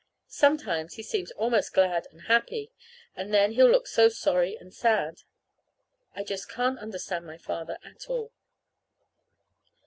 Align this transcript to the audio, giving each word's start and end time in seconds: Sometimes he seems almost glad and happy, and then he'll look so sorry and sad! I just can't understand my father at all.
Sometimes 0.27 0.95
he 0.95 1.03
seems 1.03 1.29
almost 1.33 1.75
glad 1.75 2.07
and 2.09 2.21
happy, 2.23 2.71
and 3.15 3.31
then 3.31 3.51
he'll 3.51 3.69
look 3.69 3.85
so 3.85 4.09
sorry 4.09 4.55
and 4.55 4.73
sad! 4.73 5.19
I 6.15 6.23
just 6.23 6.49
can't 6.49 6.79
understand 6.79 7.23
my 7.27 7.37
father 7.37 7.77
at 7.83 8.09
all. 8.09 8.31